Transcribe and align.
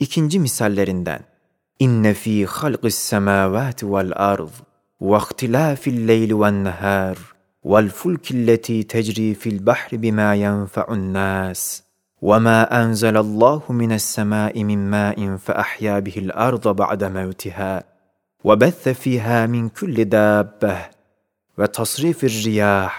ikinci 0.00 0.38
misallerinden. 0.40 1.20
İnne 1.78 2.14
fi 2.14 2.46
halqis 2.46 2.94
semawati 2.94 3.92
vel 3.92 4.12
ard 4.16 4.54
ve 5.00 5.16
ihtilafil 5.16 6.08
leyli 6.08 6.40
ven 6.40 6.64
nahar 6.64 7.18
vel 7.64 7.88
fulki 7.88 8.46
lleti 8.46 8.86
tecri 8.86 9.34
fil 9.34 9.66
bahri 9.66 10.02
bima 10.02 10.34
yenfa'un 10.34 11.12
nas 11.12 11.80
ve 12.22 12.38
ma 12.38 12.68
enzelallahu 12.70 13.72
mines 13.72 14.04
semai 14.04 14.64
min 14.64 14.80
ma'in 14.80 15.36
fa 15.36 15.52
ahya 15.52 16.06
bihil 16.06 16.30
ard 16.34 16.64
ba'de 16.64 17.08
mevtiha 17.08 17.82
ve 18.44 18.60
bethe 18.60 18.94
fiha 18.94 19.46
min 19.46 19.68
kulli 19.68 20.12
dabbeh 20.12 20.82
ve 21.58 21.66
tasrifir 21.66 22.44
riyah 22.44 22.92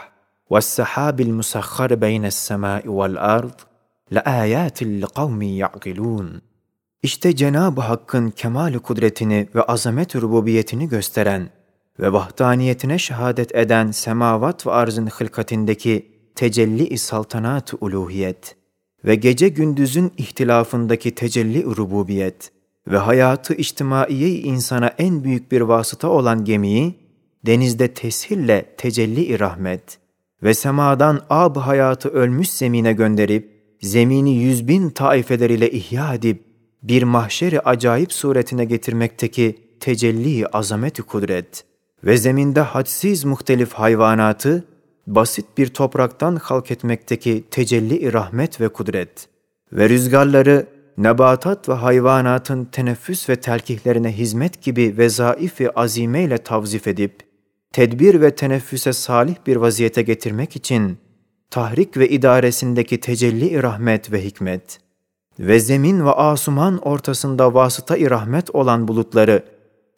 ve 0.52 0.62
sahabil 0.62 1.34
musahhar 1.40 2.02
beyne's 2.02 2.36
semai 2.36 2.84
vel 2.88 3.18
ard 3.18 3.60
لايات 4.12 4.84
لقوم 4.84 5.42
يعقلون 5.42 6.42
İşte 7.06 7.36
Cenab-ı 7.36 7.82
Hakk'ın 7.82 8.30
kemal 8.30 8.74
kudretini 8.74 9.48
ve 9.56 9.62
azamet 9.62 10.16
rububiyetini 10.16 10.90
gösteren 10.90 11.50
ve 12.00 12.14
vahdaniyetine 12.14 12.98
şehadet 12.98 13.56
eden 13.56 13.92
semavat 13.92 14.68
ve 14.68 14.72
arzın 14.72 15.08
hılkatindeki 15.08 16.12
tecelli-i 16.36 16.98
saltanat-ı 16.98 17.78
uluhiyet 17.82 18.56
ve 19.06 19.16
gece 19.16 19.50
gündüzün 19.50 20.12
ihtilafındaki 20.18 21.16
tecelli 21.16 21.64
rububiyet 21.64 22.52
ve 22.88 22.98
hayatı 22.98 23.54
içtimaiye 23.54 24.30
insana 24.30 24.88
en 24.98 25.24
büyük 25.24 25.52
bir 25.52 25.62
vasıta 25.62 26.10
olan 26.10 26.46
gemiyi 26.46 26.96
denizde 27.46 27.94
teshille 27.94 28.76
tecelli 28.78 29.40
rahmet 29.40 30.00
ve 30.44 30.54
semadan 30.54 31.22
ab 31.30 31.60
hayatı 31.60 32.10
ölmüş 32.10 32.50
zemine 32.50 32.94
gönderip 32.94 33.52
zemini 33.82 34.36
yüz 34.36 34.68
bin 34.68 34.90
taifeler 34.90 35.50
ile 35.50 35.72
ihya 35.72 36.14
edip 36.14 36.55
bir 36.88 37.04
mahşeri 37.04 37.60
acayip 37.60 38.14
suretine 38.14 38.66
getirmekteki 38.66 39.56
tecelli 39.80 40.48
azameti 40.48 41.02
kudret 41.02 41.64
ve 42.04 42.18
zeminde 42.18 42.62
hadsiz 42.62 43.26
muhtelif 43.26 43.74
hayvanatı 43.74 44.64
basit 45.08 45.46
bir 45.58 45.68
topraktan 45.68 46.36
halk 46.36 46.72
etmekteki 46.72 47.44
tecelli 47.52 48.14
rahmet 48.14 48.62
ve 48.62 48.70
kudret 48.70 49.28
ve 49.74 49.90
rüzgarları 49.90 50.68
nebatat 50.98 51.70
ve 51.70 51.74
hayvanatın 51.74 52.66
teneffüs 52.66 53.30
ve 53.30 53.36
telkihlerine 53.36 54.18
hizmet 54.18 54.62
gibi 54.62 54.96
vezaif-i 54.98 55.72
azime 55.72 56.24
ile 56.24 56.38
tavzif 56.38 56.88
edip, 56.88 57.20
tedbir 57.74 58.22
ve 58.22 58.36
teneffüse 58.36 58.94
salih 58.94 59.36
bir 59.48 59.56
vaziyete 59.56 60.02
getirmek 60.02 60.56
için, 60.56 60.98
tahrik 61.50 61.98
ve 61.98 62.10
idaresindeki 62.10 63.00
tecelli 63.00 63.64
rahmet 63.64 64.12
ve 64.12 64.24
hikmet 64.24 64.85
ve 65.40 65.60
zemin 65.60 66.06
ve 66.06 66.12
asuman 66.12 66.78
ortasında 66.78 67.54
vasıta-i 67.54 68.10
rahmet 68.10 68.56
olan 68.56 68.88
bulutları 68.88 69.44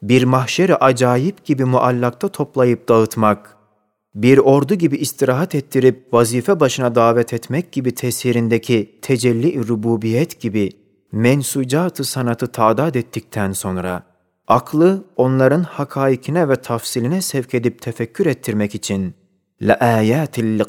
bir 0.01 0.23
mahşeri 0.23 0.75
acayip 0.75 1.45
gibi 1.45 1.65
muallakta 1.65 2.27
toplayıp 2.27 2.89
dağıtmak, 2.89 3.57
bir 4.15 4.37
ordu 4.37 4.75
gibi 4.75 4.97
istirahat 4.97 5.55
ettirip 5.55 6.13
vazife 6.13 6.59
başına 6.59 6.95
davet 6.95 7.33
etmek 7.33 7.71
gibi 7.71 7.95
tesirindeki 7.95 8.99
tecelli 9.01 9.67
rububiyet 9.67 10.41
gibi 10.41 10.71
mensucat-ı 11.11 12.03
sanatı 12.03 12.47
tadat 12.47 12.95
ettikten 12.95 13.51
sonra, 13.51 14.03
aklı 14.47 15.05
onların 15.15 15.63
hakaikine 15.63 16.49
ve 16.49 16.55
tafsiline 16.55 17.21
sevk 17.21 17.53
edip 17.53 17.81
tefekkür 17.81 18.25
ettirmek 18.25 18.75
için 18.75 19.15
la 19.61 19.73
ayatil 19.73 20.59
li 20.59 20.63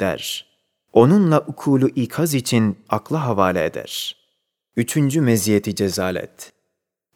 der.'' 0.00 0.47
Onunla 0.93 1.39
ukulu 1.47 1.89
ikaz 1.89 2.33
için 2.33 2.77
akla 2.89 3.25
havale 3.25 3.65
eder. 3.65 4.15
Üçüncü 4.77 5.21
meziyeti 5.21 5.75
cezalet. 5.75 6.53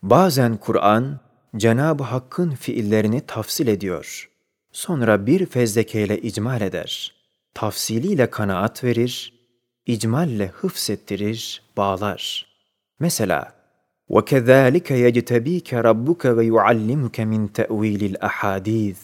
Bazen 0.04 0.58
Kur'an, 0.58 1.20
Cenab-ı 1.58 2.04
Hakk'ın 2.04 2.52
fiillerini 2.52 3.22
tafsil 3.22 3.68
ediyor. 3.68 4.30
Sonra 4.72 5.26
bir 5.26 5.46
fezlekeyle 5.46 6.22
icmal 6.22 6.62
eder. 6.62 7.14
Tafsiliyle 7.54 8.30
kanaat 8.30 8.84
verir, 8.84 9.34
icmalle 9.86 10.48
hıfsettirir, 10.48 11.62
bağlar. 11.78 12.48
Mesela, 13.00 13.54
وَكَذَٰلِكَ 14.10 14.90
يَجْتَب۪يكَ 15.06 15.70
رَبُّكَ 15.90 16.24
وَيُعَلِّمُكَ 16.38 17.18
مِنْ 17.32 17.48
تَأْو۪يلِ 17.58 18.02
الْأَحَادِيثِ 18.12 19.00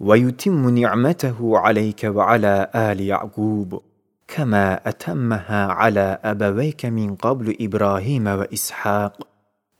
وَيُتِمُّ 0.00 0.62
نِعْمَتَهُ 0.80 1.38
عَلَيْكَ 1.64 2.02
وَعَلَى 2.16 2.70
آلِ 2.74 2.98
يَعْقُوبَ 3.12 3.80
كَمَا 4.28 4.80
أَتَمَّهَا 4.90 5.62
عَلَى 5.80 6.08
أَبَوَيْكَ 6.32 6.82
مِنْ 6.98 7.16
قَبْلُ 7.16 7.46
إِبْرَاهِيمَ 7.66 8.26
وَإِسْحَاقَ 8.40 9.12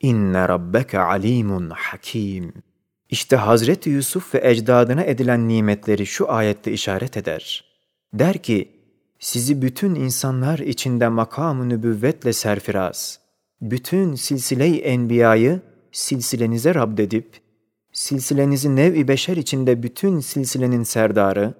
اِنَّ 0.04 0.34
رَبَّكَ 0.54 0.90
عَلِيمٌ 0.94 1.70
حَكِيمٌ 1.72 2.52
İşte 3.10 3.36
Hazreti 3.36 3.90
Yusuf 3.90 4.34
ve 4.34 4.50
ecdadına 4.50 5.04
edilen 5.04 5.48
nimetleri 5.48 6.06
şu 6.06 6.32
ayette 6.32 6.72
işaret 6.72 7.16
eder. 7.16 7.64
Der 8.14 8.38
ki, 8.38 8.70
sizi 9.18 9.62
bütün 9.62 9.94
insanlar 9.94 10.58
içinde 10.58 11.08
makam-ı 11.08 11.68
nübüvvetle 11.68 12.32
serfiraz, 12.32 13.20
bütün 13.60 14.14
silsile-i 14.14 14.76
enbiyayı 14.76 15.60
silsilenize 15.92 16.74
rabdedip, 16.74 17.40
silsilenizi 17.92 18.76
nev-i 18.76 19.08
beşer 19.08 19.36
içinde 19.36 19.82
bütün 19.82 20.20
silsilenin 20.20 20.82
serdarı, 20.82 21.54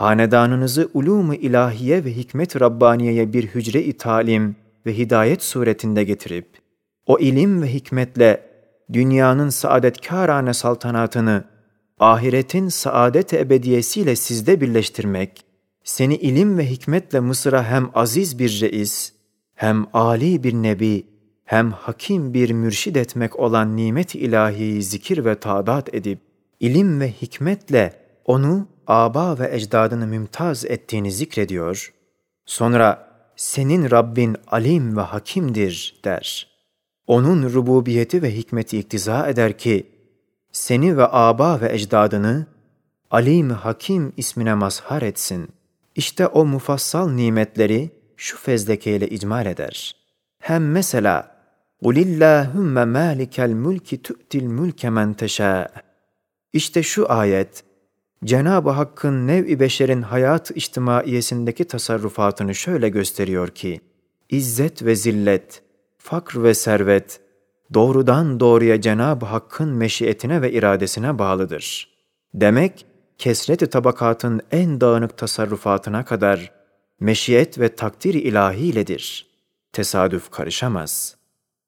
hanedanınızı 0.00 0.90
ulûm-u 0.94 1.34
ilahiye 1.34 2.04
ve 2.04 2.16
hikmet 2.16 2.60
Rabbaniye'ye 2.60 3.32
bir 3.32 3.46
hücre-i 3.46 3.92
talim 3.92 4.56
ve 4.86 4.98
hidayet 4.98 5.42
suretinde 5.42 6.04
getirip, 6.04 6.48
o 7.06 7.18
ilim 7.18 7.62
ve 7.62 7.74
hikmetle 7.74 8.42
dünyanın 8.92 9.48
saadetkârane 9.48 10.54
saltanatını, 10.54 11.44
ahiretin 11.98 12.68
saadet 12.68 13.34
ebediyesiyle 13.34 14.16
sizde 14.16 14.60
birleştirmek, 14.60 15.44
seni 15.84 16.16
ilim 16.16 16.58
ve 16.58 16.70
hikmetle 16.70 17.20
Mısır'a 17.20 17.64
hem 17.64 17.90
aziz 17.94 18.38
bir 18.38 18.60
reis, 18.60 19.12
hem 19.54 19.86
âli 19.92 20.42
bir 20.42 20.54
nebi, 20.54 21.06
hem 21.44 21.72
hakim 21.72 22.34
bir 22.34 22.50
mürşid 22.50 22.96
etmek 22.96 23.38
olan 23.38 23.76
nimet 23.76 24.14
ilahiyi 24.14 24.82
zikir 24.82 25.24
ve 25.24 25.34
tadat 25.34 25.94
edip, 25.94 26.18
ilim 26.60 27.00
ve 27.00 27.12
hikmetle 27.12 27.92
onu 28.24 28.68
aba 28.89 29.39
ve 29.39 29.55
ecdadını 29.55 30.07
mümtaz 30.07 30.65
ettiğini 30.65 31.11
zikrediyor. 31.11 31.93
Sonra 32.45 33.07
senin 33.35 33.91
Rabbin 33.91 34.37
alim 34.47 34.97
ve 34.97 35.01
hakimdir 35.01 36.01
der. 36.03 36.47
Onun 37.07 37.53
rububiyeti 37.53 38.21
ve 38.21 38.35
hikmeti 38.35 38.79
iktiza 38.79 39.27
eder 39.29 39.57
ki, 39.57 39.91
seni 40.51 40.97
ve 40.97 41.07
aba 41.07 41.61
ve 41.61 41.73
ecdadını 41.73 42.47
alim 43.11 43.49
hakim 43.49 44.13
ismine 44.17 44.53
mazhar 44.53 45.01
etsin. 45.01 45.49
İşte 45.95 46.27
o 46.27 46.45
mufassal 46.45 47.09
nimetleri 47.09 47.89
şu 48.17 48.37
fezlekeyle 48.37 49.07
icmal 49.09 49.45
eder. 49.45 49.95
Hem 50.39 50.71
mesela 50.71 51.35
قُلِ 51.83 51.97
اللّٰهُمَّ 52.07 52.75
مَالِكَ 52.97 53.35
الْمُلْكِ 53.49 53.89
تُؤْتِ 54.07 54.31
الْمُلْكَ 54.43 54.81
مَنْ 54.97 55.15
تَشَاءُ 55.15 55.67
İşte 56.53 56.83
şu 56.83 57.11
ayet, 57.11 57.63
Cenab-ı 58.24 58.70
Hakk'ın 58.70 59.26
nev-i 59.26 59.60
beşerin 59.60 60.02
hayat 60.02 60.50
içtimaiyesindeki 60.50 61.64
tasarrufatını 61.64 62.54
şöyle 62.54 62.88
gösteriyor 62.88 63.48
ki, 63.48 63.80
İzzet 64.28 64.84
ve 64.84 64.96
zillet, 64.96 65.62
fakr 65.98 66.42
ve 66.42 66.54
servet, 66.54 67.20
doğrudan 67.74 68.40
doğruya 68.40 68.80
Cenab-ı 68.80 69.26
Hakk'ın 69.26 69.68
meşiyetine 69.68 70.42
ve 70.42 70.52
iradesine 70.52 71.18
bağlıdır. 71.18 71.88
Demek, 72.34 72.86
kesret-i 73.18 73.66
tabakatın 73.66 74.40
en 74.50 74.80
dağınık 74.80 75.18
tasarrufatına 75.18 76.04
kadar 76.04 76.52
meşiyet 77.00 77.58
ve 77.58 77.74
takdir 77.74 78.14
ilahiyledir. 78.14 79.30
Tesadüf 79.72 80.30
karışamaz. 80.30 81.16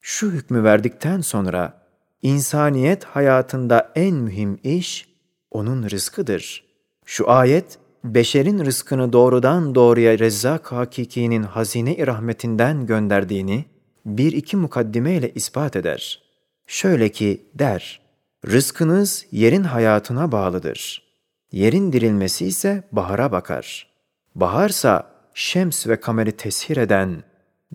Şu 0.00 0.30
hükmü 0.30 0.64
verdikten 0.64 1.20
sonra, 1.20 1.86
insaniyet 2.22 3.04
hayatında 3.04 3.92
en 3.94 4.14
mühim 4.14 4.58
iş, 4.62 5.11
onun 5.52 5.90
rızkıdır. 5.90 6.64
Şu 7.04 7.30
ayet, 7.30 7.78
beşerin 8.04 8.64
rızkını 8.64 9.12
doğrudan 9.12 9.74
doğruya 9.74 10.18
Rezzak 10.18 10.72
Hakiki'nin 10.72 11.42
hazine-i 11.42 12.06
rahmetinden 12.06 12.86
gönderdiğini 12.86 13.64
bir 14.06 14.32
iki 14.32 14.56
mukaddime 14.56 15.14
ile 15.14 15.34
ispat 15.34 15.76
eder. 15.76 16.22
Şöyle 16.66 17.08
ki 17.08 17.46
der, 17.54 18.00
rızkınız 18.46 19.26
yerin 19.32 19.64
hayatına 19.64 20.32
bağlıdır. 20.32 21.02
Yerin 21.52 21.92
dirilmesi 21.92 22.46
ise 22.46 22.82
bahara 22.92 23.32
bakar. 23.32 23.88
Baharsa 24.34 25.10
şems 25.34 25.86
ve 25.86 26.00
kameri 26.00 26.32
teshir 26.32 26.76
eden, 26.76 27.22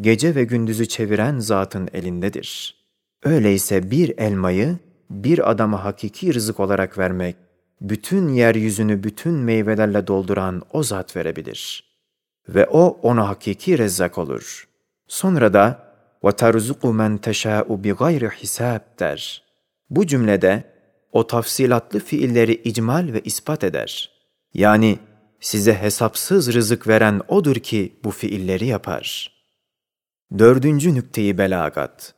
gece 0.01 0.35
ve 0.35 0.43
gündüzü 0.43 0.87
çeviren 0.87 1.39
zatın 1.39 1.89
elindedir. 1.93 2.77
Öyleyse 3.23 3.91
bir 3.91 4.17
elmayı 4.17 4.77
bir 5.09 5.51
adama 5.51 5.85
hakiki 5.85 6.33
rızık 6.33 6.59
olarak 6.59 6.97
vermek, 6.97 7.35
bütün 7.80 8.28
yeryüzünü 8.28 9.02
bütün 9.02 9.34
meyvelerle 9.34 10.06
dolduran 10.06 10.62
o 10.72 10.82
zat 10.82 11.16
verebilir. 11.16 11.84
Ve 12.48 12.66
o 12.66 12.98
ona 13.02 13.28
hakiki 13.28 13.78
rezzak 13.78 14.18
olur. 14.18 14.68
Sonra 15.08 15.52
da 15.52 15.92
وَتَرْزُقُ 16.22 16.80
مَنْ 16.80 17.18
تَشَاءُ 17.18 17.66
بِغَيْرِ 17.82 18.30
hisab 18.30 18.80
der. 19.00 19.42
Bu 19.90 20.06
cümlede 20.06 20.64
o 21.12 21.26
tafsilatlı 21.26 22.00
fiilleri 22.00 22.54
icmal 22.54 23.12
ve 23.12 23.20
ispat 23.20 23.64
eder. 23.64 24.10
Yani 24.54 24.98
size 25.40 25.74
hesapsız 25.74 26.54
rızık 26.54 26.88
veren 26.88 27.20
odur 27.28 27.56
ki 27.56 28.00
bu 28.04 28.10
fiilleri 28.10 28.66
yapar. 28.66 29.32
Dördüncü 30.38 30.94
nükteyi 30.94 31.38
belagat. 31.38 32.14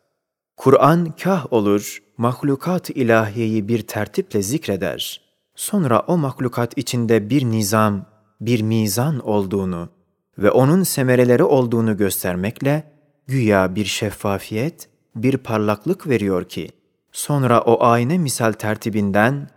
Kur'an 0.56 1.14
kah 1.22 1.52
olur, 1.52 2.02
mahlukat 2.16 2.90
ilahiyeyi 2.90 3.68
bir 3.68 3.82
tertiple 3.82 4.42
zikreder. 4.42 5.20
Sonra 5.59 5.99
o 5.99 6.17
mahlukat 6.17 6.77
içinde 6.77 7.29
bir 7.29 7.45
nizam, 7.45 8.05
bir 8.41 8.61
mizan 8.61 9.19
olduğunu 9.19 9.89
ve 10.37 10.51
onun 10.51 10.83
semereleri 10.83 11.43
olduğunu 11.43 11.97
göstermekle 11.97 12.91
güya 13.27 13.75
bir 13.75 13.85
şeffafiyet, 13.85 14.89
bir 15.15 15.37
parlaklık 15.37 16.07
veriyor 16.07 16.43
ki, 16.43 16.69
sonra 17.11 17.61
o 17.61 17.83
ayna 17.83 18.17
misal 18.17 18.51
tertibinden 18.51 19.49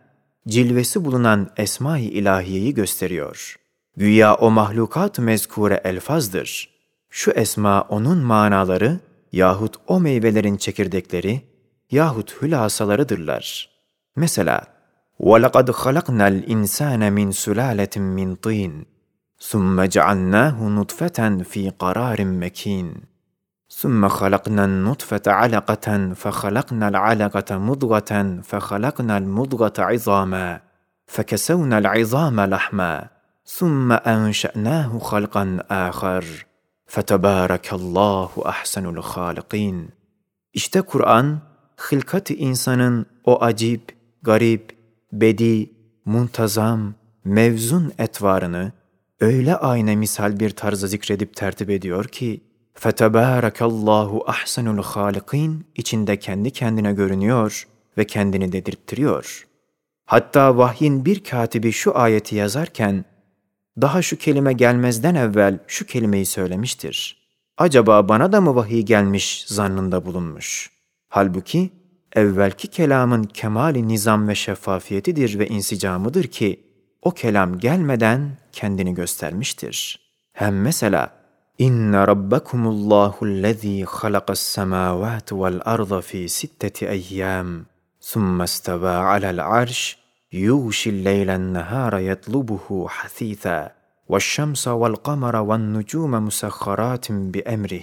cilvesi 0.49 1.05
bulunan 1.05 1.51
esma-i 1.57 2.05
ilahiyeyi 2.05 2.75
gösteriyor. 2.75 3.57
Güya 3.97 4.35
o 4.35 4.51
mahlukat 4.51 5.19
mezkure 5.19 5.81
elfazdır. 5.85 6.71
Şu 7.11 7.31
esma 7.31 7.83
onun 7.83 8.19
manaları 8.19 9.01
yahut 9.33 9.77
o 9.87 10.01
meyvelerin 10.01 10.57
çekirdekleri 10.57 11.41
yahut 11.91 12.43
hülasalarıdırlar. 12.43 13.71
Mesela 14.17 14.82
وَلَقَدْ 15.23 15.71
خَلَقْنَا 15.71 16.29
الْاِنْسَانَ 16.29 17.13
مِنْ 17.13 17.31
سُلَالَةٍ 17.31 17.97
مِنْ 17.97 18.35
طِينٍ 18.35 18.85
ثُمَّ 19.41 19.83
جَعَلْنَاهُ 19.83 20.69
نُطْفَةً 20.69 21.43
فِي 21.43 21.71
قَرَارٍ 21.71 22.25
مَك۪ينٍ. 22.25 22.87
ثم 23.71 24.09
خلقنا 24.09 24.65
النطفة 24.65 25.23
علقة 25.27 26.15
فخلقنا 26.15 26.89
العلقة 26.89 27.59
مضغة 27.59 28.41
فخلقنا 28.43 29.19
المضغة 29.19 29.73
عظاما 29.79 30.61
فكسونا 31.07 31.79
العظام 31.79 32.41
لحما 32.41 33.09
ثم 33.45 33.93
أنشأناه 33.93 34.99
خلقا 34.99 35.59
آخر. 35.71 36.47
فَتَبَارَكَ 36.87 37.67
اللّٰهُ 37.73 38.31
أَحْسَنُ 38.53 38.85
الْخَالِقِينَ. 38.97 39.89
İşte 40.53 40.81
Kur'an, 40.83 41.41
hılkat-ı 41.77 42.35
insanın 42.35 43.07
o 43.25 43.43
acip, 43.43 43.97
garip, 44.23 44.82
bedi, 45.13 45.71
muntazam, 46.05 46.95
mevzun 47.25 47.93
etvarını 47.99 48.73
öyle 49.21 49.57
ayna 49.57 49.97
misal 49.97 50.41
bir 50.41 50.51
tarzda 50.51 50.87
zikredip 50.87 51.37
tertip 51.37 51.71
ediyor 51.71 52.05
ki 52.05 52.41
fetebârekallâhu 52.75 54.25
ahsenul 54.27 54.83
hâlikîn 54.83 55.67
içinde 55.77 56.19
kendi 56.19 56.51
kendine 56.51 56.93
görünüyor 56.93 57.69
ve 57.99 58.07
kendini 58.07 58.53
dedirttiriyor. 58.53 59.47
Hatta 60.05 60.57
vahyin 60.57 61.05
bir 61.05 61.25
katibi 61.25 61.73
şu 61.73 61.99
ayeti 61.99 62.37
yazarken 62.37 63.05
daha 63.81 64.03
şu 64.03 64.17
kelime 64.17 64.53
gelmezden 64.53 65.15
evvel 65.15 65.59
şu 65.67 65.87
kelimeyi 65.87 66.27
söylemiştir. 66.27 67.23
Acaba 67.59 68.09
bana 68.09 68.33
da 68.33 68.41
mı 68.41 68.55
vahiy 68.55 68.83
gelmiş 68.83 69.45
zannında 69.49 70.07
bulunmuş? 70.07 70.71
Halbuki 71.09 71.71
evvelki 72.13 72.69
kelamın 72.69 73.25
kemali 73.25 73.89
nizam 73.89 74.29
ve 74.29 74.35
şeffafiyetidir 74.35 75.39
ve 75.39 75.47
insicamıdır 75.47 76.25
ki 76.25 76.61
o 77.03 77.11
kelam 77.11 77.59
gelmeden 77.59 78.31
kendini 78.53 78.95
göstermiştir. 78.95 80.01
Hem 80.33 80.61
mesela 80.61 81.23
İnne 81.59 82.07
rabbakumullahu 82.07 83.27
allazî 83.27 83.85
halakas 83.85 84.41
semâvâti 84.41 85.41
vel 85.41 85.61
arda 85.65 86.01
fî 86.01 86.29
sitteti 86.29 86.87
eyyâm 86.87 87.67
ثُمَّ 88.11 88.43
اسْتَوَى 88.43 88.95
عَلَى 89.11 89.29
الْعَرْشِ 89.37 90.03
يغشي 90.33 90.91
الليل 90.91 91.31
النهار 91.31 91.99
يطلبه 91.99 92.89
حثيثا 92.89 93.71
والشمس 94.09 94.69
والقمر 94.69 95.37
والنجوم 95.37 96.11
مسخرات 96.11 97.13
بأمره 97.13 97.83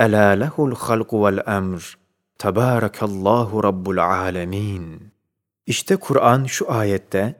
ألا 0.00 0.34
له 0.34 0.52
الخلق 0.58 1.14
والأمر 1.14 1.98
Tebârekallahu 2.38 3.64
Rabbul 3.64 3.96
Alemin. 3.96 5.12
İşte 5.66 5.96
Kur'an 5.96 6.44
şu 6.44 6.72
ayette, 6.72 7.34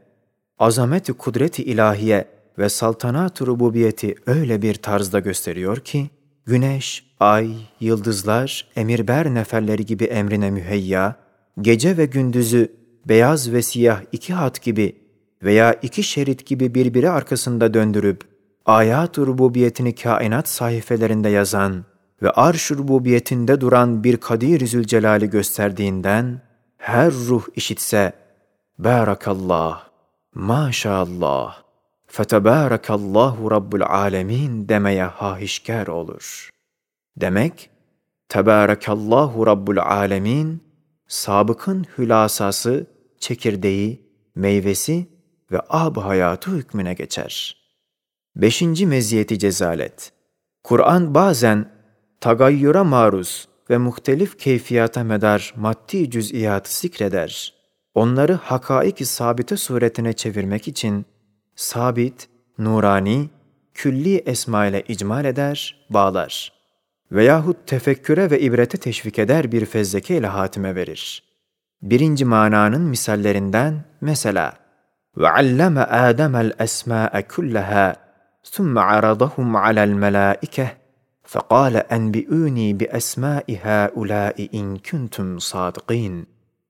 azameti 0.58 1.12
kudreti 1.12 1.64
ilahiye 1.64 2.28
ve 2.58 2.68
saltanat-ı 2.68 3.46
rububiyeti 3.46 4.14
öyle 4.26 4.62
bir 4.62 4.74
tarzda 4.74 5.20
gösteriyor 5.20 5.76
ki, 5.76 6.10
güneş, 6.46 7.04
ay, 7.20 7.50
yıldızlar, 7.80 8.68
emirber 8.76 9.34
neferleri 9.34 9.86
gibi 9.86 10.04
emrine 10.04 10.50
müheyya, 10.50 11.16
gece 11.60 11.96
ve 11.96 12.06
gündüzü 12.06 12.72
beyaz 13.08 13.52
ve 13.52 13.62
siyah 13.62 14.02
iki 14.12 14.34
hat 14.34 14.62
gibi 14.62 14.96
veya 15.42 15.72
iki 15.72 16.02
şerit 16.02 16.46
gibi 16.46 16.74
birbiri 16.74 17.10
arkasında 17.10 17.74
döndürüp, 17.74 18.22
ayat-ı 18.66 19.26
rububiyetini 19.26 19.94
kainat 19.94 20.48
sayfelerinde 20.48 21.28
yazan, 21.28 21.84
ve 22.22 22.30
arş 22.30 22.70
rububiyetinde 22.70 23.60
duran 23.60 24.04
bir 24.04 24.16
Kadir-i 24.16 24.66
Zülcelal'i 24.66 25.30
gösterdiğinden, 25.30 26.42
her 26.76 27.12
ruh 27.12 27.46
işitse, 27.56 28.12
Barakallah, 28.78 29.88
Maşallah, 30.34 31.62
Fetebarakallahu 32.06 33.50
Rabbul 33.50 33.80
Alemin 33.80 34.68
demeye 34.68 35.04
hahişkar 35.04 35.86
olur. 35.86 36.50
Demek, 37.16 37.70
Tebarakallahu 38.28 39.46
Rabbul 39.46 39.76
Alemin, 39.76 40.62
sabıkın 41.08 41.86
hülasası, 41.98 42.86
çekirdeği, 43.18 44.08
meyvesi 44.34 45.06
ve 45.52 45.60
ab 45.68 46.00
hayatı 46.00 46.50
hükmüne 46.50 46.94
geçer. 46.94 47.56
Beşinci 48.36 48.86
meziyeti 48.86 49.38
cezalet. 49.38 50.12
Kur'an 50.64 51.14
bazen 51.14 51.77
tagayyura 52.21 52.83
maruz 52.83 53.47
ve 53.69 53.77
muhtelif 53.77 54.39
keyfiyata 54.39 55.03
medar 55.03 55.53
maddi 55.57 56.09
cüz'iyatı 56.09 56.77
zikreder. 56.79 57.53
Onları 57.93 58.33
hakaik-i 58.33 59.05
sabite 59.05 59.57
suretine 59.57 60.13
çevirmek 60.13 60.67
için 60.67 61.05
sabit, 61.55 62.29
nurani, 62.57 63.29
külli 63.73 64.17
esma 64.17 64.65
ile 64.65 64.83
icmal 64.87 65.25
eder, 65.25 65.85
bağlar 65.89 66.53
veyahut 67.13 67.67
tefekküre 67.67 68.31
ve 68.31 68.39
ibrete 68.39 68.77
teşvik 68.77 69.19
eder 69.19 69.51
bir 69.51 69.65
fezleke 69.65 70.17
ile 70.17 70.27
hatime 70.27 70.75
verir. 70.75 71.23
Birinci 71.81 72.25
mananın 72.25 72.81
misallerinden 72.81 73.85
mesela 74.01 74.53
وَعَلَّمَ 75.17 75.85
آدَمَ 76.09 76.33
الْأَسْمَاءَ 76.47 77.21
كُلَّهَا 77.33 77.95
ثُمَّ 78.43 78.79
عَرَضَهُمْ 78.79 79.57
عَلَى 79.57 79.83
الْمَلَائِكَةِ 79.89 80.76
فَقَالَ 81.27 81.75
أَنْبِئُونِي 81.77 82.73
بِأَسْمَاءِ 82.73 83.45
هَؤُلَاءِ 83.65 84.37
إِنْ 84.59 84.77
كُنْتُمْ 84.77 85.39
صَادِقِينَ 85.39 86.25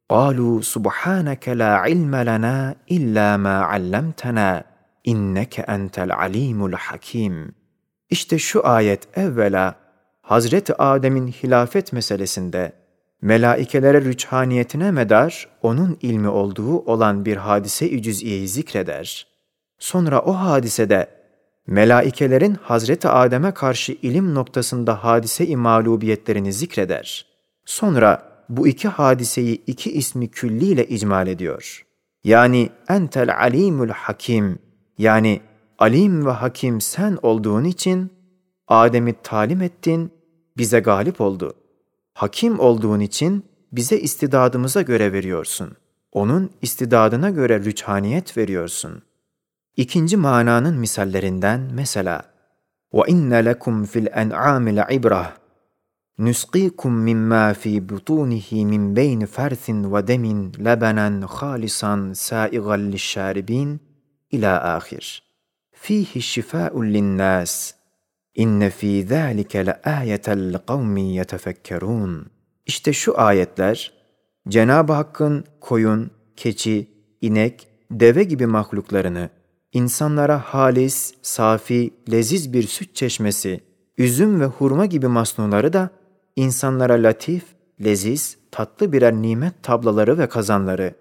قالوا 0.10 0.62
سبحانك 0.62 1.50
لا 1.50 1.75
علم 1.75 2.15
لنا 2.15 2.75
إلا 2.92 3.38
ما 3.38 3.58
علمتنا 3.62 4.63
إنك 5.08 5.60
أنت 5.60 6.00
العليم 6.00 6.65
الحكيم 6.65 7.53
İşte 8.10 8.39
şu 8.39 8.68
ayet 8.68 9.18
evvela 9.18 9.75
Hazreti 10.22 10.75
Adem'in 10.75 11.27
hilafet 11.27 11.94
meselesinde 11.94 12.72
melaikelere 13.22 14.01
rüçhaniyetine 14.01 14.92
medar 14.92 15.48
onun 15.62 15.98
ilmi 16.01 16.27
olduğu 16.27 16.80
olan 16.80 17.25
bir 17.25 17.38
hadise-i 17.38 18.01
cüz'iyeyi 18.01 18.48
zikreder. 18.48 19.27
Sonra 19.80 20.22
o 20.22 20.34
hadisede 20.34 21.08
melaikelerin 21.69 22.55
Hazreti 22.63 23.09
Adem'e 23.09 23.55
karşı 23.55 23.93
ilim 23.93 24.35
noktasında 24.35 25.05
hadise-i 25.05 25.57
mağlubiyetlerini 25.57 26.53
zikreder. 26.53 27.27
Sonra 27.65 28.23
bu 28.49 28.69
iki 28.69 28.89
hadiseyi 28.89 29.63
iki 29.67 29.93
ismi 29.93 30.29
külliyle 30.29 30.87
icmal 30.87 31.27
ediyor. 31.27 31.87
Yani 32.25 32.71
entel 32.89 33.37
alimul 33.37 33.89
hakim 33.89 34.59
yani 34.99 35.41
alim 35.79 36.27
ve 36.27 36.31
hakim 36.31 36.81
sen 36.81 37.19
olduğun 37.23 37.65
için 37.65 38.13
Adem'i 38.69 39.15
talim 39.23 39.63
ettin, 39.63 40.13
bize 40.57 40.81
galip 40.81 41.21
oldu. 41.21 41.55
Hakim 42.15 42.61
olduğun 42.61 43.01
için 43.01 43.45
bize 43.73 43.99
istidadımıza 43.99 44.83
göre 44.83 45.13
veriyorsun. 45.13 45.77
Onun 46.13 46.51
istidadına 46.63 47.31
göre 47.31 47.65
rüçhaniyet 47.65 48.37
veriyorsun. 48.37 49.03
İkinci 49.77 50.18
mananın 50.18 50.77
misallerinden 50.80 51.70
mesela 51.74 52.34
وَاِنَّ 52.94 53.32
لَكُمْ 53.50 53.86
فِي 53.86 54.00
الْاَنْعَامِ 54.06 54.65
لَعِبْرَةً 54.80 55.25
نُسْقِيكُمْ 56.20 56.92
مِمَّا 57.10 57.46
فِي 57.62 57.74
بُطُونِهِ 57.89 58.48
مِنْ 58.72 58.84
بَيْنِ 59.00 59.25
فَرْثٍ 59.36 59.65
وَدَمٍ 59.94 60.25
لَبَنًا 60.68 61.08
خَالِصًا 61.38 61.94
سَائِغًا 62.13 62.77
لِلشَّارِبِينَ 62.94 63.70
إلى 64.34 64.77
آخر 64.77 65.24
فيه 65.72 66.20
شفاء 66.20 66.82
للناس 66.82 67.74
İnne 68.36 68.70
fî 68.70 69.03
zâlike 69.03 69.65
le 69.65 69.82
âyeten 69.82 70.53
li 70.53 70.58
kavmin 70.68 71.06
yetefekkerûn. 71.06 72.25
İşte 72.65 72.94
şu 72.94 73.20
ayetler, 73.20 73.94
Cenab-ı 74.48 74.94
Hakk'ın 74.94 75.46
koyun, 75.62 76.12
keçi, 76.36 76.88
inek, 77.22 77.68
deve 77.92 78.24
gibi 78.24 78.46
mahluklarını, 78.46 79.30
insanlara 79.73 80.39
halis, 80.39 81.15
safi, 81.23 81.91
leziz 82.11 82.53
bir 82.53 82.63
süt 82.63 82.95
çeşmesi, 82.95 83.61
üzüm 83.99 84.41
ve 84.41 84.45
hurma 84.45 84.87
gibi 84.87 85.09
masnuları 85.09 85.73
da 85.73 85.91
insanlara 86.37 86.95
latif, 86.95 87.43
leziz, 87.85 88.39
tatlı 88.51 88.93
birer 88.93 89.13
nimet 89.13 89.63
tablaları 89.63 90.19
ve 90.19 90.29
kazanları 90.29 90.95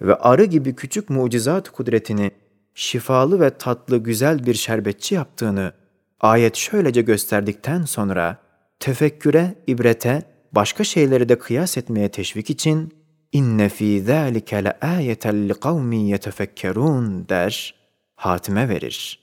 ve 0.00 0.14
arı 0.14 0.44
gibi 0.44 0.74
küçük 0.74 1.10
mucizat 1.10 1.70
kudretini 1.70 2.30
şifalı 2.74 3.40
ve 3.40 3.50
tatlı 3.50 3.98
güzel 3.98 4.46
bir 4.46 4.54
şerbetçi 4.54 5.14
yaptığını 5.14 5.72
ayet 6.20 6.56
şöylece 6.56 7.02
gösterdikten 7.02 7.82
sonra 7.82 8.38
tefekküre, 8.80 9.54
ibrete, 9.66 10.22
başka 10.52 10.84
şeyleri 10.84 11.28
de 11.28 11.38
kıyas 11.38 11.78
etmeye 11.78 12.08
teşvik 12.08 12.50
için 12.50 12.94
inne 13.32 13.68
fî 13.68 14.02
zâlike 14.02 14.64
le 14.64 14.78
âyeten 14.80 15.48
li 15.48 15.96
yetefekkerûn 15.96 17.28
der, 17.28 17.81
hatime 18.21 18.69
verir. 18.69 19.19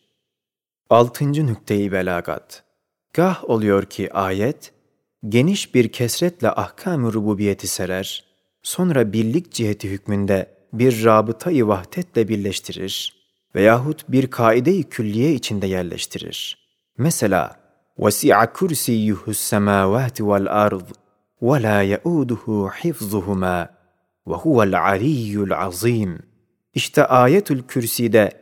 Altıncı 0.91 1.47
nükteyi 1.47 1.93
belagat. 1.93 2.65
Gah 3.13 3.51
oluyor 3.51 3.85
ki 3.85 4.13
ayet, 4.13 4.73
geniş 5.29 5.75
bir 5.75 5.93
kesretle 5.93 6.51
ahkam-ı 6.51 7.13
rububiyeti 7.13 7.67
serer, 7.67 8.25
sonra 8.63 9.13
birlik 9.13 9.53
ciheti 9.53 9.91
hükmünde 9.91 10.55
bir 10.73 11.05
rabıtayı 11.05 11.67
vahdetle 11.67 12.29
birleştirir 12.29 13.25
veyahut 13.55 14.05
bir 14.09 14.27
kaide-i 14.27 14.83
külliye 14.83 15.33
içinde 15.33 15.67
yerleştirir. 15.67 16.59
Mesela, 16.99 17.57
وَسِعَ 17.99 18.53
كُرْسِيُّهُ 18.53 19.23
السَّمَاوَاتِ 19.27 20.17
وَالْأَرْضِ 20.29 20.89
وَلَا 21.43 21.79
يَؤُودُهُ 21.95 22.71
حِفْظُهُمَا 22.71 23.69
وَهُوَ 24.27 24.57
الْعَلِيُّ 24.71 25.49
الْعَظِيمُ 25.49 26.19
İşte 26.75 27.05
ayetül 27.05 27.63
kürside 27.63 28.33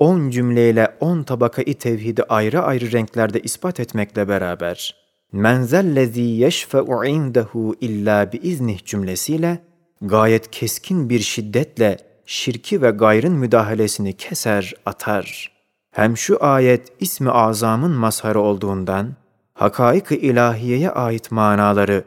on 0.00 0.30
cümleyle 0.30 0.96
on 1.00 1.22
tabakayı 1.22 1.78
tevhidi 1.78 2.22
ayrı 2.22 2.62
ayrı 2.62 2.92
renklerde 2.92 3.40
ispat 3.40 3.80
etmekle 3.80 4.28
beraber 4.28 4.96
men 5.32 5.62
zellezî 5.62 6.20
yeşfe'u 6.20 7.04
indehu 7.04 7.74
illa 7.80 8.32
biiznih 8.32 8.84
cümlesiyle 8.84 9.58
gayet 10.02 10.50
keskin 10.50 11.10
bir 11.10 11.20
şiddetle 11.20 11.98
şirki 12.26 12.82
ve 12.82 12.90
gayrın 12.90 13.32
müdahalesini 13.32 14.12
keser, 14.12 14.74
atar. 14.86 15.52
Hem 15.90 16.16
şu 16.16 16.44
ayet 16.44 16.92
ismi 17.00 17.30
azamın 17.30 17.90
mazharı 17.90 18.40
olduğundan, 18.40 19.16
hakaik-ı 19.54 20.14
ilahiyeye 20.14 20.90
ait 20.90 21.30
manaları 21.30 22.04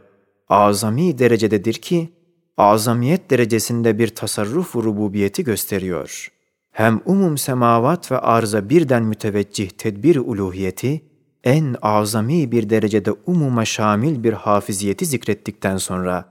azami 0.50 1.20
derecededir 1.20 1.74
ki, 1.74 2.10
azamiyet 2.58 3.32
derecesinde 3.32 4.00
bir 4.00 4.08
tasarruf 4.08 4.76
rububiyeti 4.76 5.44
gösteriyor. 5.44 6.32
Hem 6.74 7.02
umum 7.06 7.38
semavat 7.38 8.12
ve 8.12 8.18
arza 8.18 8.70
birden 8.70 9.04
müteveccih 9.04 9.70
tedbir 9.70 10.16
uluhiyeti, 10.16 11.02
en 11.44 11.76
azami 11.82 12.52
bir 12.52 12.70
derecede 12.70 13.12
umuma 13.26 13.66
şamil 13.66 14.24
bir 14.24 14.34
hafiziyeti 14.34 15.06
zikrettikten 15.06 15.78
sonra, 15.78 16.26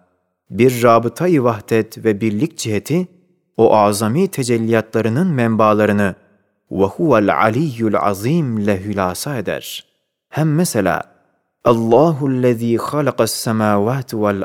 bir 0.51 0.83
rabıtayı 0.83 1.45
vahdet 1.45 2.05
ve 2.05 2.21
birlik 2.21 2.59
ciheti, 2.59 3.09
o 3.57 3.77
azami 3.77 4.29
tecelliyatlarının 4.29 5.27
menbalarını 5.27 6.15
ve 6.71 6.85
huvel 6.85 7.37
aliyyul 7.37 7.95
azim 7.95 8.59
ile 8.59 8.85
hülasa 8.85 9.37
eder. 9.37 9.85
Hem 10.29 10.55
mesela 10.55 11.03
Allahu 11.65 12.43
lezî 12.43 12.77
halakas 12.77 13.31
semâvâti 13.31 14.23
vel 14.23 14.45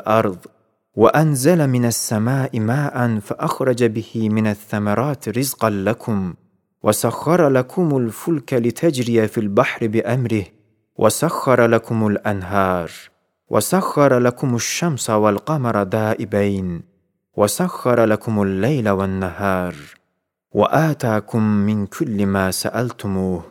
وأنزل 0.98 1.66
من 1.66 1.84
السماء 1.84 2.60
ماء 2.60 3.18
فأخرج 3.18 3.84
به 3.84 4.28
من 4.28 4.46
الثمرات 4.46 5.28
رزقا 5.28 5.70
لكم 5.70 6.34
وسخر 6.82 7.48
لكم 7.48 7.96
الفلك 7.96 8.54
لتجري 8.54 9.28
في 9.28 9.38
البحر 9.38 9.86
بأمره 9.86 10.44
وسخر 10.96 11.66
لكم 11.66 12.06
الأنهار 12.06 12.90
وسخر 13.50 14.18
لكم 14.18 14.54
الشمس 14.54 15.10
والقمر 15.10 15.82
دائبين 15.82 16.82
وسخر 17.36 18.04
لكم 18.04 18.42
الليل 18.42 18.88
والنهار 18.88 19.74
وآتاكم 20.52 21.42
من 21.42 21.86
كل 21.86 22.26
ما 22.26 22.50
سألتموه 22.50 23.42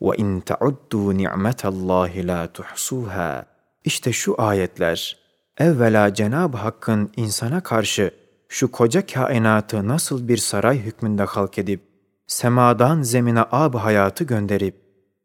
وإن 0.00 0.44
تعدوا 0.44 1.12
نعمة 1.12 1.62
الله 1.64 2.20
لا 2.20 2.46
تحصوها. 2.46 3.46
Işte 3.84 4.08
إيه 4.08 4.38
ayetler. 4.38 5.25
Evvela 5.58 6.14
Cenab-ı 6.14 6.56
Hakk'ın 6.56 7.10
insana 7.16 7.60
karşı 7.60 8.10
şu 8.48 8.70
koca 8.70 9.06
kainatı 9.06 9.88
nasıl 9.88 10.28
bir 10.28 10.36
saray 10.36 10.78
hükmünde 10.78 11.22
halk 11.22 11.58
edip 11.58 11.80
semadan 12.26 13.02
zemine 13.02 13.44
ab 13.50 13.78
hayatı 13.78 14.24
gönderip 14.24 14.74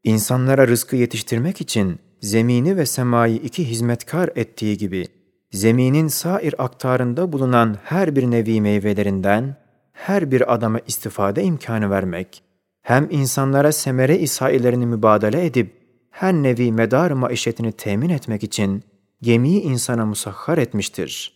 insanlara 0.04 0.68
rızkı 0.68 0.96
yetiştirmek 0.96 1.62
için 1.62 2.00
zemini 2.22 2.78
ve 2.78 2.86
semayı 2.86 3.36
iki 3.36 3.70
hizmetkar 3.70 4.30
ettiği 4.36 4.78
gibi 4.78 5.08
zeminin 5.52 6.08
sair 6.08 6.56
aktarında 6.64 7.32
bulunan 7.32 7.78
her 7.84 8.16
bir 8.16 8.32
nevi 8.32 8.62
meyvelerinden 8.62 9.56
her 9.94 10.32
bir 10.32 10.54
adama 10.54 10.80
istifade 10.88 11.44
imkanı 11.44 11.90
vermek, 11.90 12.44
hem 12.82 13.08
insanlara 13.12 13.72
semere 13.72 14.18
isailerini 14.18 14.86
mübadele 14.86 15.46
edip 15.46 15.82
her 16.12 16.34
nevi 16.34 16.72
medar 16.72 17.12
maişetini 17.12 17.72
temin 17.72 18.10
etmek 18.10 18.44
için 18.44 18.84
gemiyi 19.22 19.62
insana 19.62 20.06
musahhar 20.06 20.58
etmiştir. 20.58 21.34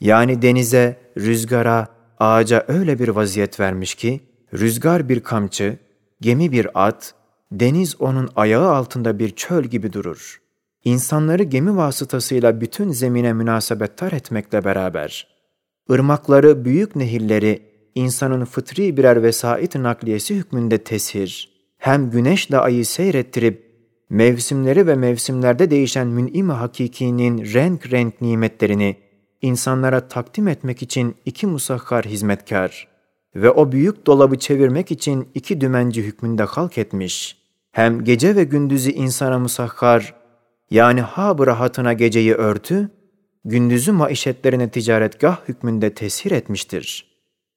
Yani 0.00 0.42
denize, 0.42 1.00
rüzgara, 1.16 1.88
ağaca 2.18 2.64
öyle 2.68 2.98
bir 2.98 3.08
vaziyet 3.08 3.60
vermiş 3.60 3.94
ki, 3.94 4.20
rüzgar 4.54 5.08
bir 5.08 5.20
kamçı, 5.20 5.78
gemi 6.20 6.52
bir 6.52 6.86
at, 6.86 7.14
deniz 7.52 8.00
onun 8.00 8.28
ayağı 8.36 8.74
altında 8.74 9.18
bir 9.18 9.30
çöl 9.30 9.64
gibi 9.64 9.92
durur.'' 9.92 10.48
insanları 10.84 11.42
gemi 11.42 11.76
vasıtasıyla 11.76 12.60
bütün 12.60 12.90
zemine 12.90 13.32
münasebettar 13.32 14.12
etmekle 14.12 14.64
beraber, 14.64 15.26
ırmakları, 15.90 16.64
büyük 16.64 16.96
nehirleri 16.96 17.62
insanın 17.94 18.44
fıtri 18.44 18.96
birer 18.96 19.22
vesait 19.22 19.74
nakliyesi 19.74 20.34
hükmünde 20.34 20.78
tesir, 20.78 21.52
hem 21.78 22.10
güneşle 22.10 22.58
ayı 22.58 22.86
seyrettirip, 22.86 23.67
mevsimleri 24.10 24.86
ve 24.86 24.94
mevsimlerde 24.94 25.70
değişen 25.70 26.06
mün'im 26.06 26.48
hakikinin 26.48 27.54
renk 27.54 27.92
renk 27.92 28.20
nimetlerini 28.20 28.96
insanlara 29.42 30.08
takdim 30.08 30.48
etmek 30.48 30.82
için 30.82 31.14
iki 31.24 31.46
musahhar 31.46 32.04
hizmetkar 32.04 32.88
ve 33.34 33.50
o 33.50 33.72
büyük 33.72 34.06
dolabı 34.06 34.38
çevirmek 34.38 34.90
için 34.90 35.28
iki 35.34 35.60
dümenci 35.60 36.02
hükmünde 36.02 36.42
halk 36.42 36.78
etmiş, 36.78 37.36
hem 37.72 38.04
gece 38.04 38.36
ve 38.36 38.44
gündüzü 38.44 38.90
insana 38.90 39.38
musahhar 39.38 40.14
yani 40.70 41.00
hab 41.00 41.46
rahatına 41.46 41.92
geceyi 41.92 42.34
örtü, 42.34 42.90
gündüzü 43.44 43.92
maişetlerine 43.92 44.70
ticaretgah 44.70 45.48
hükmünde 45.48 45.94
tesir 45.94 46.30
etmiştir. 46.30 47.08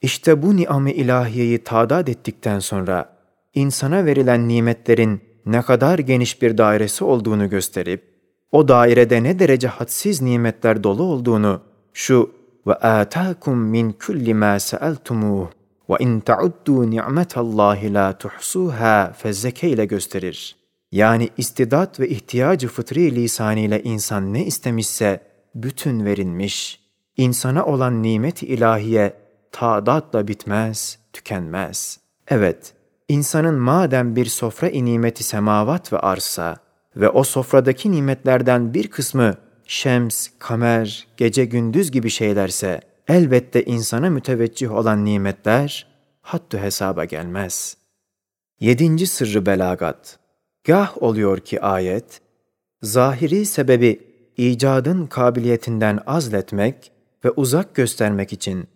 İşte 0.01 0.41
bu 0.41 0.55
ni'am-ı 0.55 0.91
ilahiyeyi 0.91 1.63
tadat 1.63 2.09
ettikten 2.09 2.59
sonra, 2.59 3.17
insana 3.53 4.05
verilen 4.05 4.47
nimetlerin 4.47 5.21
ne 5.45 5.61
kadar 5.61 5.99
geniş 5.99 6.41
bir 6.41 6.57
dairesi 6.57 7.03
olduğunu 7.03 7.49
gösterip, 7.49 8.11
o 8.51 8.67
dairede 8.67 9.23
ne 9.23 9.39
derece 9.39 9.67
hadsiz 9.67 10.21
nimetler 10.21 10.83
dolu 10.83 11.03
olduğunu, 11.03 11.61
şu 11.93 12.31
ve 12.67 12.73
atakum 12.73 13.57
min 13.57 13.91
kulli 13.91 14.33
ma 14.33 14.59
sa'altumuh 14.59 15.47
ve 15.89 15.95
in 15.99 16.19
ta'uddu 16.19 16.89
ni'metallahi 16.89 17.93
la 17.93 18.17
tuhsuha 18.17 19.13
fezzeke 19.17 19.69
ile 19.69 19.85
gösterir.'' 19.85 20.61
Yani 20.91 21.29
istidat 21.37 21.99
ve 21.99 22.09
ihtiyacı 22.09 22.67
fıtri 22.67 23.15
lisanıyla 23.15 23.77
insan 23.77 24.33
ne 24.33 24.45
istemişse 24.45 25.19
bütün 25.55 26.05
verilmiş. 26.05 26.79
İnsana 27.17 27.65
olan 27.65 28.03
nimet 28.03 28.43
ilahiye 28.43 29.13
taadatla 29.51 30.27
bitmez, 30.27 30.99
tükenmez. 31.13 31.99
Evet, 32.27 32.73
insanın 33.11 33.55
madem 33.55 34.15
bir 34.15 34.25
sofra-i 34.25 34.85
nimeti 34.85 35.23
semavat 35.23 35.93
ve 35.93 35.97
arsa 35.97 36.57
ve 36.95 37.09
o 37.09 37.23
sofradaki 37.23 37.91
nimetlerden 37.91 38.73
bir 38.73 38.87
kısmı 38.87 39.37
şems, 39.65 40.27
kamer, 40.39 41.07
gece 41.17 41.45
gündüz 41.45 41.91
gibi 41.91 42.09
şeylerse 42.09 42.81
elbette 43.07 43.65
insana 43.65 44.09
müteveccih 44.09 44.71
olan 44.71 45.05
nimetler 45.05 45.87
hattı 46.21 46.59
hesaba 46.59 47.05
gelmez. 47.05 47.77
Yedinci 48.59 49.07
sırrı 49.07 49.45
belagat 49.45 50.19
Gah 50.63 51.03
oluyor 51.03 51.39
ki 51.39 51.61
ayet, 51.61 52.21
zahiri 52.81 53.45
sebebi 53.45 53.99
icadın 54.37 55.07
kabiliyetinden 55.07 55.99
azletmek 56.05 56.91
ve 57.25 57.31
uzak 57.31 57.75
göstermek 57.75 58.33
için 58.33 58.67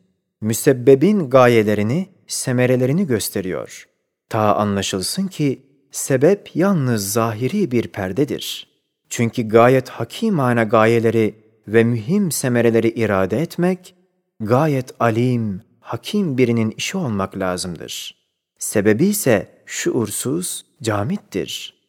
müsebbebin 0.42 1.30
gayelerini, 1.30 2.10
semerelerini 2.28 3.08
gösteriyor. 3.08 3.95
Ta 4.30 4.56
anlaşılsın 4.56 5.28
ki 5.28 5.66
sebep 5.92 6.56
yalnız 6.56 7.14
zahiri 7.14 7.72
bir 7.72 7.88
perdedir. 7.88 8.68
Çünkü 9.10 9.48
gayet 9.48 9.90
hakimane 9.90 10.64
gayeleri 10.64 11.36
ve 11.68 11.84
mühim 11.84 12.32
semereleri 12.32 12.90
irade 12.90 13.42
etmek, 13.42 13.96
gayet 14.40 14.92
alim, 15.00 15.62
hakim 15.80 16.38
birinin 16.38 16.72
işi 16.78 16.98
olmak 16.98 17.38
lazımdır. 17.38 18.26
Sebebi 18.60 19.06
ise 19.06 19.48
şuursuz, 19.66 20.66
camittir. 20.84 21.82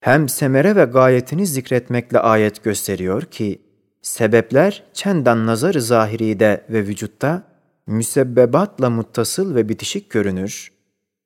Hem 0.00 0.28
semere 0.28 0.76
ve 0.76 0.84
gayetini 0.84 1.46
zikretmekle 1.46 2.18
ayet 2.18 2.64
gösteriyor 2.64 3.22
ki, 3.22 3.62
sebepler 4.02 4.84
çendan 4.92 5.46
nazar-ı 5.46 5.82
zahiride 5.82 6.66
ve 6.70 6.86
vücutta 6.86 7.42
müsebbebatla 7.86 8.90
muttasıl 8.90 9.54
ve 9.54 9.68
bitişik 9.68 10.10
görünür. 10.10 10.75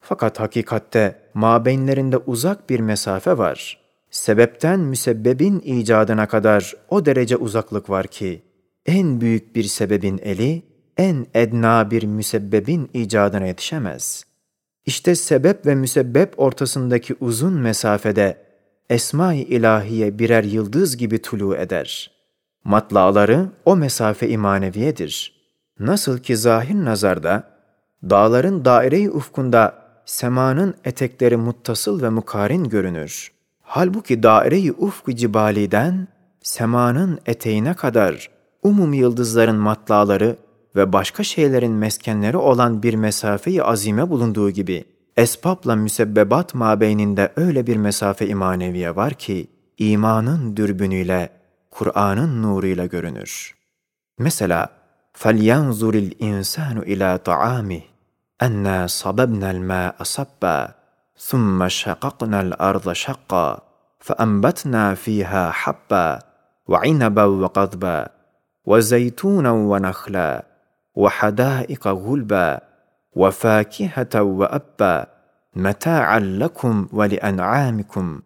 Fakat 0.00 0.40
hakikatte 0.40 1.18
mabeynlerinde 1.34 2.16
uzak 2.16 2.70
bir 2.70 2.80
mesafe 2.80 3.38
var. 3.38 3.80
Sebepten 4.10 4.80
müsebbebin 4.80 5.60
icadına 5.60 6.28
kadar 6.28 6.74
o 6.88 7.06
derece 7.06 7.36
uzaklık 7.36 7.90
var 7.90 8.06
ki, 8.06 8.42
en 8.86 9.20
büyük 9.20 9.56
bir 9.56 9.62
sebebin 9.62 10.18
eli, 10.18 10.62
en 10.96 11.26
edna 11.34 11.90
bir 11.90 12.02
müsebbebin 12.02 12.90
icadına 12.94 13.46
yetişemez. 13.46 14.24
İşte 14.86 15.14
sebep 15.14 15.66
ve 15.66 15.74
müsebbep 15.74 16.38
ortasındaki 16.40 17.16
uzun 17.20 17.52
mesafede 17.52 18.36
Esma-i 18.90 19.40
İlahiye 19.40 20.18
birer 20.18 20.44
yıldız 20.44 20.96
gibi 20.96 21.22
tulu 21.22 21.56
eder. 21.56 22.10
Matlaları 22.64 23.48
o 23.64 23.76
mesafe 23.76 24.28
imaneviyedir. 24.28 25.40
Nasıl 25.78 26.18
ki 26.18 26.36
zahir 26.36 26.74
nazarda, 26.74 27.50
dağların 28.10 28.64
daire-i 28.64 29.10
ufkunda 29.10 29.79
semanın 30.09 30.73
etekleri 30.85 31.37
muttasıl 31.37 32.01
ve 32.01 32.09
mukarin 32.09 32.63
görünür. 32.63 33.31
Halbuki 33.61 34.23
daire-i 34.23 34.71
ufku 34.71 35.15
cibaliden 35.15 36.07
semanın 36.41 37.19
eteğine 37.25 37.73
kadar 37.73 38.29
umum 38.63 38.93
yıldızların 38.93 39.55
matlaları 39.55 40.37
ve 40.75 40.93
başka 40.93 41.23
şeylerin 41.23 41.71
meskenleri 41.71 42.37
olan 42.37 42.83
bir 42.83 42.93
mesafeyi 42.93 43.63
azime 43.63 44.09
bulunduğu 44.09 44.49
gibi, 44.49 44.85
esbabla 45.17 45.75
müsebbebat 45.75 46.53
mabeyninde 46.53 47.33
öyle 47.35 47.67
bir 47.67 47.77
mesafe 47.77 48.27
imaneviye 48.27 48.95
var 48.95 49.13
ki, 49.13 49.47
imanın 49.77 50.57
dürbünüyle, 50.57 51.29
Kur'an'ın 51.71 52.43
nuruyla 52.43 52.85
görünür. 52.85 53.55
Mesela, 54.19 54.69
فَلْيَنْظُرِ 55.13 55.93
الْاِنْسَانُ 56.09 56.83
اِلَى 56.83 57.19
طَعَامِهِ 57.19 57.81
اَنَّا 58.42 58.86
صَبَبْنَا 58.86 59.50
الْمَاءَ 59.50 60.02
صَبًّا 60.02 60.74
ثُمَّ 61.18 61.68
شَقَقْنَا 61.68 62.40
الْأَرْضَ 62.40 62.92
شَقًّا 62.92 63.62
فَأَنْبَتْنَا 64.00 64.94
فِيهَا 64.94 65.50
حَبًّا 65.50 66.18
وَعِنَبًا 66.68 67.24
وَقَضْبًا 67.24 68.08
وَزَيْتُونًا 68.64 69.50
وَنَخْلًا 69.50 70.46
وحدائق 70.94 71.88
غلبا 71.88 72.60
وفاكهة 73.12 74.22
وأبا 74.22 75.06
متاعا 75.56 76.20
لكم 76.20 76.88
ولأنعامكم. 76.92 78.22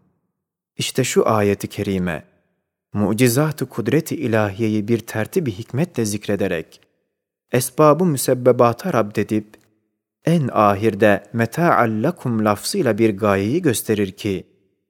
İşte 0.77 1.05
şu 1.05 1.29
ayeti 1.29 1.69
kerime, 1.69 2.25
mucizat-ı 2.93 3.67
kudret-i 3.67 4.15
ilahiyeyi 4.15 4.89
bir 4.89 4.99
tertib-i 4.99 5.59
hikmetle 5.59 6.05
zikrederek, 6.05 6.81
esbabı 7.53 8.05
müsebbebata 8.05 8.93
rabdedip, 8.93 9.64
en 10.25 10.49
ahirde 10.53 11.23
meta'allakum 11.33 12.45
lafzıyla 12.45 12.99
bir 12.99 13.17
gayeyi 13.17 13.63
gösterir 13.63 14.13
ki, 14.13 14.47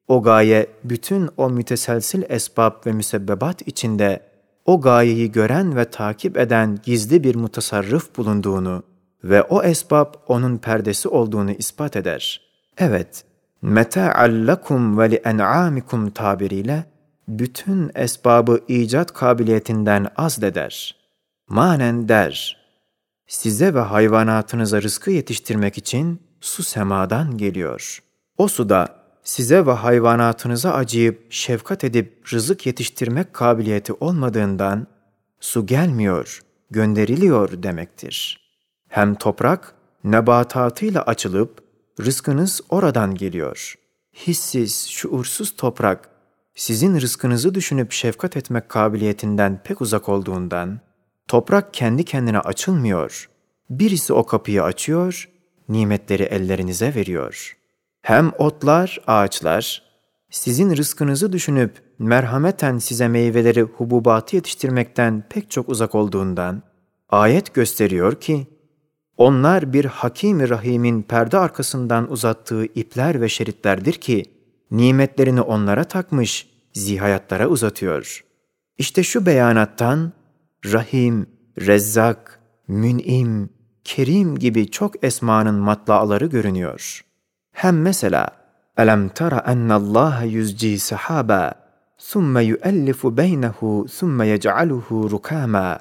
o 0.08 0.22
gaye 0.22 0.66
bütün 0.84 1.30
o 1.36 1.50
müteselsil 1.50 2.22
esbab 2.28 2.86
ve 2.86 2.92
müsebbebat 2.92 3.68
içinde 3.68 4.20
o 4.64 4.80
gayeyi 4.80 5.32
gören 5.32 5.76
ve 5.76 5.84
takip 5.84 6.36
eden 6.36 6.78
gizli 6.82 7.24
bir 7.24 7.34
mutasarrıf 7.34 8.16
bulunduğunu 8.16 8.82
ve 9.24 9.42
o 9.42 9.62
esbab 9.62 10.14
onun 10.26 10.58
perdesi 10.58 11.08
olduğunu 11.08 11.50
ispat 11.50 11.96
eder. 11.96 12.40
Evet, 12.78 13.24
meta'allakum 13.62 14.98
ve 14.98 15.10
li 15.10 15.14
en'amikum 15.14 16.10
tabiriyle 16.10 16.84
bütün 17.28 17.90
esbabı 17.94 18.60
icat 18.68 19.12
kabiliyetinden 19.12 20.06
azleder. 20.16 20.96
Manen 21.48 22.08
der, 22.08 22.63
size 23.34 23.74
ve 23.74 23.80
hayvanatınıza 23.80 24.82
rızkı 24.82 25.10
yetiştirmek 25.10 25.78
için 25.78 26.20
su 26.40 26.62
semadan 26.62 27.38
geliyor. 27.38 28.02
O 28.38 28.48
suda 28.48 28.96
size 29.22 29.66
ve 29.66 29.72
hayvanatınıza 29.72 30.72
acıyıp 30.72 31.32
şefkat 31.32 31.84
edip 31.84 32.32
rızık 32.32 32.66
yetiştirmek 32.66 33.34
kabiliyeti 33.34 33.92
olmadığından 33.92 34.86
su 35.40 35.66
gelmiyor, 35.66 36.40
gönderiliyor 36.70 37.62
demektir. 37.62 38.40
Hem 38.88 39.14
toprak 39.14 39.74
nebatatıyla 40.04 41.02
açılıp 41.02 41.64
rızkınız 42.00 42.60
oradan 42.68 43.14
geliyor. 43.14 43.74
Hissiz, 44.26 44.88
şuursuz 44.88 45.56
toprak 45.56 46.08
sizin 46.54 47.00
rızkınızı 47.00 47.54
düşünüp 47.54 47.92
şefkat 47.92 48.36
etmek 48.36 48.68
kabiliyetinden 48.68 49.60
pek 49.64 49.80
uzak 49.80 50.08
olduğundan 50.08 50.80
toprak 51.28 51.74
kendi 51.74 52.04
kendine 52.04 52.38
açılmıyor. 52.38 53.30
Birisi 53.70 54.12
o 54.12 54.26
kapıyı 54.26 54.62
açıyor, 54.62 55.28
nimetleri 55.68 56.22
ellerinize 56.22 56.94
veriyor.'' 56.94 57.64
Hem 58.04 58.32
otlar, 58.38 59.00
ağaçlar, 59.06 59.82
sizin 60.30 60.76
rızkınızı 60.76 61.32
düşünüp 61.32 61.82
merhameten 61.98 62.78
size 62.78 63.08
meyveleri, 63.08 63.62
hububatı 63.62 64.36
yetiştirmekten 64.36 65.24
pek 65.30 65.50
çok 65.50 65.68
uzak 65.68 65.94
olduğundan, 65.94 66.62
ayet 67.08 67.54
gösteriyor 67.54 68.20
ki, 68.20 68.46
onlar 69.16 69.72
bir 69.72 69.84
hakim 69.84 70.48
Rahim'in 70.48 71.02
perde 71.02 71.38
arkasından 71.38 72.10
uzattığı 72.10 72.64
ipler 72.64 73.20
ve 73.20 73.28
şeritlerdir 73.28 73.92
ki, 73.92 74.24
nimetlerini 74.70 75.40
onlara 75.40 75.84
takmış, 75.84 76.48
zihayatlara 76.72 77.48
uzatıyor. 77.48 78.24
İşte 78.78 79.02
şu 79.02 79.26
beyanattan, 79.26 80.12
Rahim, 80.65 81.27
Rezzak, 81.59 82.39
Mün'im, 82.67 83.49
Kerim 83.83 84.39
gibi 84.39 84.71
çok 84.71 85.03
esmanın 85.03 85.55
matlaları 85.55 86.25
görünüyor.'' 86.25 87.09
Hem 87.51 87.81
mesela 87.81 88.27
أَلَمْ 88.77 89.09
تَرَ 89.09 89.33
أَنَّ 89.51 89.69
اللّٰهَ 89.81 90.17
يُزْجِي 90.37 90.73
سَحَابًا 90.89 91.45
ثُمَّ 92.09 92.33
يُؤَلِّفُ 92.51 93.07
بَيْنَهُ 93.21 93.59
ثُمَّ 93.97 94.21
يَجْعَلُهُ 94.21 94.87
رُكَامًا 95.15 95.79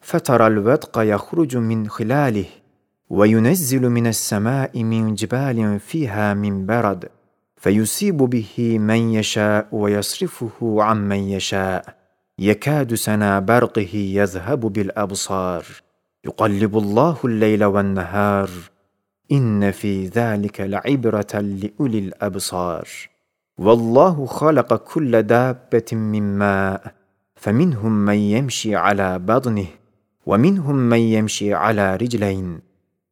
فَتَرَى 0.00 0.46
الْوَدْقَ 0.46 0.94
يَخْرُجُ 0.98 1.56
مِنْ 1.56 1.88
خِلَالِهِ 1.88 2.48
وَيُنَزِّلُ 3.10 3.84
مِنَ 3.96 4.06
السَّمَاءِ 4.06 4.72
مِنْ 4.92 5.14
جِبَالٍ 5.14 5.80
فِيهَا 5.80 6.34
مِنْ 6.34 6.66
بَرَدٍ 6.66 7.02
فيصيب 7.56 8.16
به 8.16 8.78
من 8.78 9.00
يشاء 9.18 9.68
ويصرفه 9.72 10.82
عن 10.82 11.08
من 11.08 11.20
يشاء 11.36 11.84
يكاد 12.39 12.93
سنا 12.93 13.39
برقه 13.39 13.95
يذهب 13.95 14.59
بالأبصار 14.59 15.65
يقلب 16.25 16.77
الله 16.77 17.17
الليل 17.25 17.63
والنهار 17.63 18.49
fî 19.71 20.09
zâlike 20.13 20.71
le'ibreten 20.71 21.45
li 21.61 21.73
ulil 21.79 22.11
absar. 22.21 23.09
Vallahu 23.59 24.27
halaka 24.27 24.77
kulle 24.77 25.29
dabbetin 25.29 25.99
min 25.99 26.23
mâ. 26.23 26.79
فمنهم 27.43 28.05
من 28.05 28.13
يمشي 28.35 28.75
على 28.75 29.19
بطنه 29.19 29.67
ومنهم 30.25 30.75
من 30.75 30.97
يمشي 30.97 31.53
على 31.53 31.95
رجلين 31.95 32.59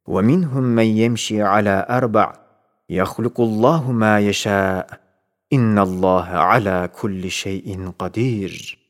ومنهم 0.06 0.62
من 0.62 0.84
يمشي 0.84 1.42
على 1.42 1.86
أربع 1.90 2.32
يخلق 2.90 3.40
الله 3.40 3.92
ما 3.92 4.20
يشاء 4.20 5.00
إن 5.52 5.78
الله 5.78 6.24
على 6.24 6.88
كل 7.00 7.30
şeyin 7.30 7.92
kadir. 7.98 8.81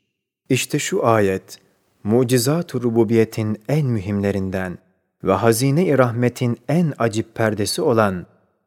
İşte 0.48 0.78
şu 0.78 1.06
ayet, 1.06 1.58
mucizat-ı 2.04 2.82
rububiyetin 2.82 3.58
en 3.68 3.86
mühimlerinden 3.86 4.78
ve 5.24 5.32
hazine-i 5.32 5.98
rahmetin 5.98 6.56
en 6.68 6.92
acip 6.98 7.34
perdesi 7.34 7.82
olan 7.82 8.26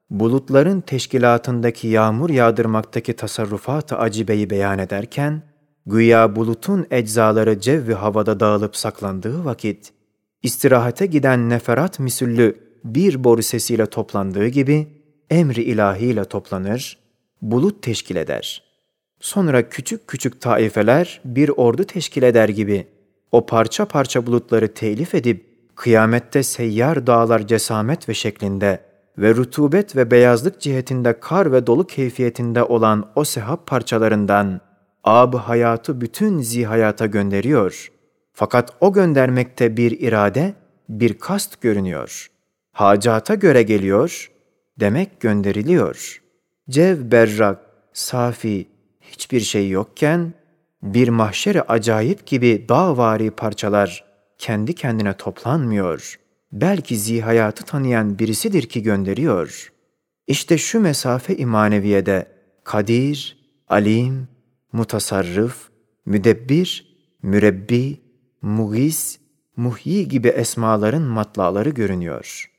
bulutların 0.10 0.82
teşkilatındaki 0.82 1.88
yağmur 1.88 2.30
yağdırmaktaki 2.30 3.14
tasarrufat-ı 3.14 3.98
acibeyi 3.98 4.50
beyan 4.50 4.80
ederken, 4.80 5.42
güya 5.86 6.36
bulutun 6.36 6.88
eczaları 6.92 7.60
cevvi 7.60 7.94
havada 7.94 8.40
dağılıp 8.40 8.76
saklandığı 8.76 9.46
vakit, 9.46 9.94
istirahate 10.44 11.06
giden 11.06 11.50
neferat 11.50 12.00
misüllü 12.00 12.58
bir 12.84 13.24
boru 13.24 13.44
sesiyle 13.44 13.86
toplandığı 13.86 14.48
gibi, 14.48 14.88
emri 15.30 15.64
ilahiyle 15.64 16.26
toplanır, 16.26 16.98
bulut 17.42 17.84
teşkil 17.84 18.16
eder. 18.16 18.65
Sonra 19.26 19.70
küçük 19.70 20.08
küçük 20.08 20.42
taifeler 20.42 21.22
bir 21.26 21.50
ordu 21.50 21.84
teşkil 21.84 22.24
eder 22.24 22.50
gibi, 22.50 22.88
o 23.32 23.46
parça 23.46 23.86
parça 23.86 24.26
bulutları 24.26 24.74
telif 24.74 25.16
edip, 25.16 25.46
kıyamette 25.76 26.44
seyyar 26.44 27.08
dağlar 27.08 27.48
cesamet 27.48 28.10
ve 28.10 28.14
şeklinde 28.14 28.80
ve 29.18 29.36
rutubet 29.36 29.96
ve 29.96 30.12
beyazlık 30.12 30.62
cihetinde 30.62 31.20
kar 31.20 31.52
ve 31.52 31.68
dolu 31.68 31.88
keyfiyetinde 31.88 32.64
olan 32.64 33.12
o 33.16 33.24
sehap 33.24 33.68
parçalarından 33.68 34.62
ab 35.04 35.38
hayatı 35.38 36.02
bütün 36.02 36.40
zihayata 36.40 37.06
gönderiyor. 37.06 37.92
Fakat 38.34 38.74
o 38.82 38.94
göndermekte 38.94 39.78
bir 39.78 40.00
irade, 40.00 40.54
bir 40.90 41.20
kast 41.20 41.62
görünüyor. 41.62 42.32
Hacata 42.72 43.36
göre 43.36 43.64
geliyor, 43.64 44.32
demek 44.80 45.20
gönderiliyor. 45.20 46.22
Cev 46.70 47.12
berrak, 47.12 47.60
safi, 47.94 48.75
hiçbir 49.12 49.40
şey 49.40 49.70
yokken, 49.70 50.34
bir 50.84 51.10
mahşeri 51.10 51.62
acayip 51.62 52.26
gibi 52.26 52.66
dağvari 52.70 53.32
parçalar 53.32 54.06
kendi 54.38 54.76
kendine 54.76 55.18
toplanmıyor. 55.18 56.20
Belki 56.52 56.98
zihayatı 56.98 57.66
tanıyan 57.66 58.20
birisidir 58.20 58.64
ki 58.64 58.84
gönderiyor. 58.84 59.72
İşte 60.28 60.58
şu 60.58 60.80
mesafe 60.80 61.38
imaneviyede 61.38 62.28
kadir, 62.64 63.38
alim, 63.68 64.28
mutasarrıf, 64.72 65.70
müdebbir, 66.06 66.96
mürebbi, 67.22 68.02
mugis, 68.42 69.20
muhyi 69.58 70.08
gibi 70.08 70.28
esmaların 70.28 71.02
matlaları 71.02 71.70
görünüyor.'' 71.70 72.55